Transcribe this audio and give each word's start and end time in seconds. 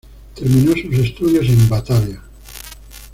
Terminó 0.33 0.71
sus 0.71 0.95
estudios 0.97 1.47
en 1.47 1.69
Batavia. 1.69 2.23